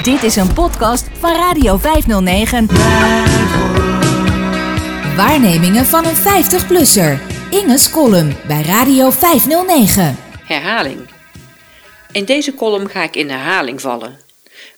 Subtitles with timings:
[0.00, 2.66] Dit is een podcast van Radio 509.
[5.16, 7.18] Waarnemingen van een 50-plusser.
[7.50, 10.16] Inge's column bij Radio 509.
[10.44, 11.08] Herhaling.
[12.12, 14.18] In deze column ga ik in herhaling vallen.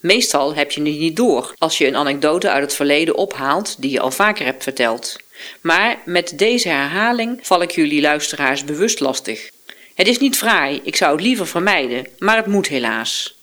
[0.00, 3.90] Meestal heb je het niet door als je een anekdote uit het verleden ophaalt die
[3.90, 5.16] je al vaker hebt verteld.
[5.60, 9.50] Maar met deze herhaling val ik jullie luisteraars bewust lastig.
[9.94, 13.40] Het is niet fraai, ik zou het liever vermijden, maar het moet helaas.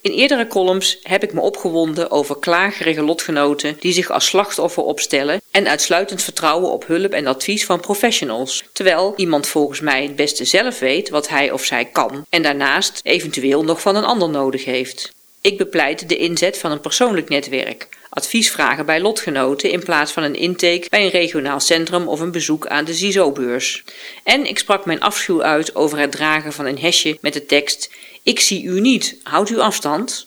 [0.00, 5.40] In eerdere columns heb ik me opgewonden over klagerige lotgenoten die zich als slachtoffer opstellen
[5.50, 10.44] en uitsluitend vertrouwen op hulp en advies van professionals, terwijl iemand volgens mij het beste
[10.44, 14.64] zelf weet wat hij of zij kan en daarnaast eventueel nog van een ander nodig
[14.64, 15.16] heeft.
[15.40, 20.22] Ik bepleit de inzet van een persoonlijk netwerk, advies vragen bij lotgenoten in plaats van
[20.22, 23.84] een intake bij een regionaal centrum of een bezoek aan de CISO-beurs.
[24.24, 27.90] En ik sprak mijn afschuw uit over het dragen van een hesje met de tekst
[28.22, 30.26] Ik zie u niet, houd uw afstand.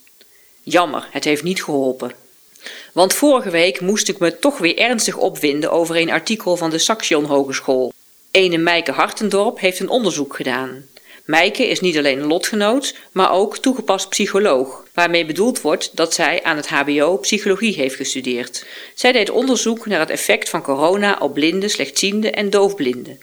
[0.64, 2.12] Jammer, het heeft niet geholpen.
[2.94, 6.78] Want vorige week moest ik me toch weer ernstig opwinden over een artikel van de
[6.78, 7.94] Saxion Hogeschool.
[8.32, 10.86] Ene Meike Hartendorp heeft een onderzoek gedaan.
[11.26, 16.44] Meike is niet alleen een lotgenoot, maar ook toegepast psycholoog, waarmee bedoeld wordt dat zij
[16.44, 18.66] aan het HBO psychologie heeft gestudeerd.
[18.96, 23.20] Zij deed onderzoek naar het effect van corona op blinden, slechtzienden en doofblinden.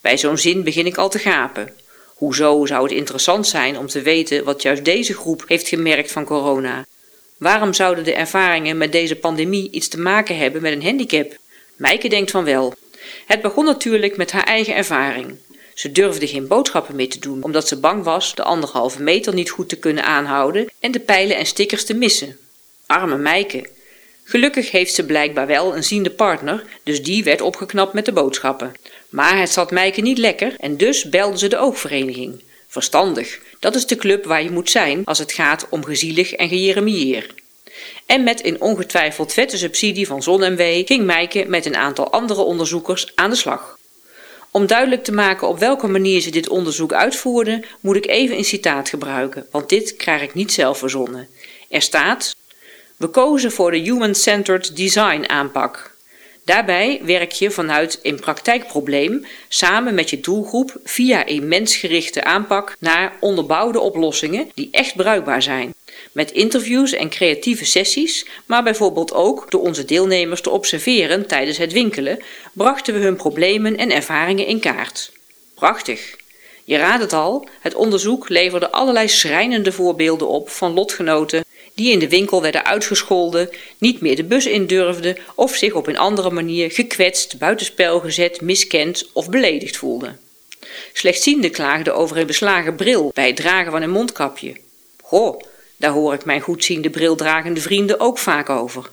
[0.00, 1.74] Bij zo'n zin begin ik al te gapen.
[2.14, 6.24] Hoezo zou het interessant zijn om te weten wat juist deze groep heeft gemerkt van
[6.24, 6.86] corona?
[7.36, 11.36] Waarom zouden de ervaringen met deze pandemie iets te maken hebben met een handicap?
[11.76, 12.74] Meike denkt van wel.
[13.26, 15.36] Het begon natuurlijk met haar eigen ervaring.
[15.76, 19.50] Ze durfde geen boodschappen mee te doen, omdat ze bang was de anderhalve meter niet
[19.50, 22.38] goed te kunnen aanhouden en de pijlen en stickers te missen.
[22.86, 23.68] Arme Meike.
[24.24, 28.72] Gelukkig heeft ze blijkbaar wel een ziende partner, dus die werd opgeknapt met de boodschappen.
[29.08, 32.42] Maar het zat Meike niet lekker en dus belde ze de oogvereniging.
[32.66, 36.48] Verstandig, dat is de club waar je moet zijn als het gaat om gezielig en
[36.48, 37.34] gejeremieer.
[38.06, 43.12] En met een ongetwijfeld vette subsidie van ZonMW ging Meike met een aantal andere onderzoekers
[43.14, 43.75] aan de slag.
[44.50, 48.44] Om duidelijk te maken op welke manier ze dit onderzoek uitvoerden, moet ik even een
[48.44, 51.28] citaat gebruiken, want dit krijg ik niet zelf verzonnen.
[51.68, 52.36] Er staat:
[52.96, 55.94] We kozen voor de Human-Centered Design aanpak.
[56.44, 63.12] Daarbij werk je vanuit een praktijkprobleem samen met je doelgroep via een mensgerichte aanpak naar
[63.20, 65.74] onderbouwde oplossingen die echt bruikbaar zijn
[66.16, 71.72] met interviews en creatieve sessies, maar bijvoorbeeld ook door onze deelnemers te observeren tijdens het
[71.72, 72.22] winkelen,
[72.52, 75.12] brachten we hun problemen en ervaringen in kaart.
[75.54, 76.16] Prachtig!
[76.64, 81.44] Je raadt het al, het onderzoek leverde allerlei schrijnende voorbeelden op van lotgenoten
[81.74, 85.86] die in de winkel werden uitgescholden, niet meer de bus in durfden of zich op
[85.86, 90.20] een andere manier gekwetst, buitenspel gezet, miskend of beledigd voelden.
[90.92, 94.56] Slechtzienden klaagden over een beslagen bril bij het dragen van een mondkapje.
[95.02, 95.40] Goh,
[95.76, 98.90] daar hoor ik mijn goedziende brildragende vrienden ook vaak over.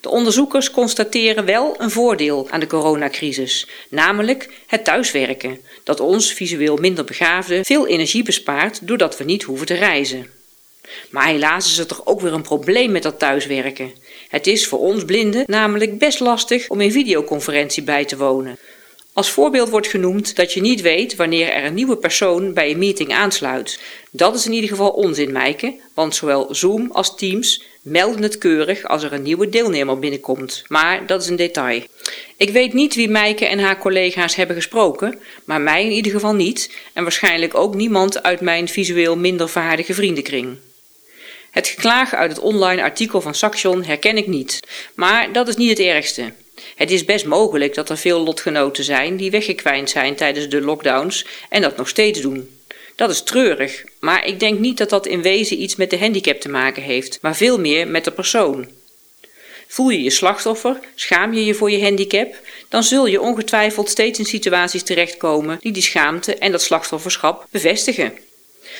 [0.00, 6.76] De onderzoekers constateren wel een voordeel aan de coronacrisis, namelijk het thuiswerken, dat ons visueel
[6.76, 10.30] minder begaafden veel energie bespaart doordat we niet hoeven te reizen.
[11.10, 13.92] Maar helaas is er toch ook weer een probleem met dat thuiswerken.
[14.28, 18.58] Het is voor ons blinden namelijk best lastig om in videoconferentie bij te wonen.
[19.20, 22.78] Als voorbeeld wordt genoemd dat je niet weet wanneer er een nieuwe persoon bij een
[22.78, 23.80] meeting aansluit.
[24.10, 28.84] Dat is in ieder geval onzin, Meike, want zowel Zoom als Teams melden het keurig
[28.84, 30.64] als er een nieuwe deelnemer binnenkomt.
[30.68, 31.82] Maar dat is een detail.
[32.36, 36.34] Ik weet niet wie Meike en haar collega's hebben gesproken, maar mij in ieder geval
[36.34, 40.56] niet en waarschijnlijk ook niemand uit mijn visueel minder vaardige vriendenkring.
[41.50, 44.60] Het geklaag uit het online artikel van Saxion herken ik niet,
[44.94, 46.32] maar dat is niet het ergste.
[46.80, 51.26] Het is best mogelijk dat er veel lotgenoten zijn die weggekwijnd zijn tijdens de lockdowns
[51.48, 52.60] en dat nog steeds doen.
[52.96, 56.40] Dat is treurig, maar ik denk niet dat dat in wezen iets met de handicap
[56.40, 58.68] te maken heeft, maar veel meer met de persoon.
[59.66, 62.34] Voel je je slachtoffer, schaam je je voor je handicap,
[62.68, 68.12] dan zul je ongetwijfeld steeds in situaties terechtkomen die die schaamte en dat slachtofferschap bevestigen.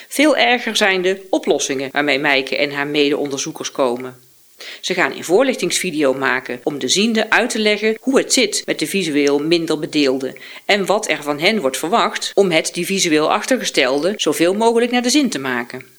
[0.08, 4.29] Veel erger zijn de oplossingen waarmee Meike en haar mede-onderzoekers komen.
[4.80, 8.78] Ze gaan een voorlichtingsvideo maken om de ziende uit te leggen hoe het zit met
[8.78, 13.32] de visueel minder bedeelden en wat er van hen wordt verwacht om het die visueel
[13.32, 15.98] achtergestelde zoveel mogelijk naar de zin te maken.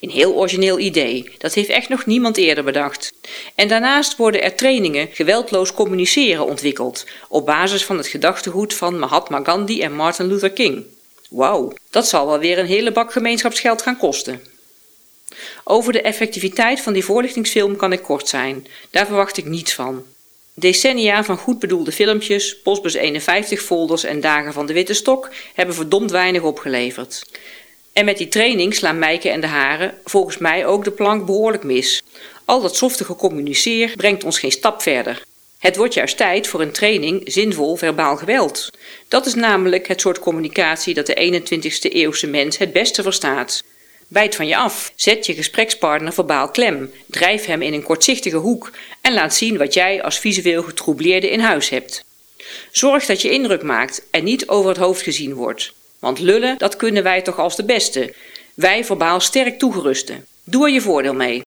[0.00, 3.12] Een heel origineel idee, dat heeft echt nog niemand eerder bedacht.
[3.54, 9.40] En daarnaast worden er trainingen geweldloos communiceren ontwikkeld op basis van het gedachtegoed van Mahatma
[9.44, 10.84] Gandhi en Martin Luther King.
[11.30, 14.51] Wauw, dat zal wel weer een hele bak gemeenschapsgeld gaan kosten.
[15.64, 18.66] Over de effectiviteit van die voorlichtingsfilm kan ik kort zijn.
[18.90, 20.04] Daar verwacht ik niets van.
[20.54, 25.74] Decennia van goed bedoelde filmpjes, Postbus 51 folders en Dagen van de Witte Stok hebben
[25.74, 27.22] verdomd weinig opgeleverd.
[27.92, 31.64] En met die training slaan Mijke en de haren volgens mij ook de plank behoorlijk
[31.64, 32.02] mis.
[32.44, 35.22] Al dat softige communiceer brengt ons geen stap verder.
[35.58, 38.70] Het wordt juist tijd voor een training zinvol verbaal geweld.
[39.08, 43.62] Dat is namelijk het soort communicatie dat de 21ste eeuwse mens het beste verstaat.
[44.12, 48.70] Bijt van je af, zet je gesprekspartner verbaal klem, drijf hem in een kortzichtige hoek
[49.00, 52.04] en laat zien wat jij als visueel getroubleerde in huis hebt.
[52.70, 55.72] Zorg dat je indruk maakt en niet over het hoofd gezien wordt.
[55.98, 58.14] Want lullen, dat kunnen wij toch als de beste.
[58.54, 60.26] Wij verbaal sterk toegerusten.
[60.44, 61.42] Doe er je voordeel mee.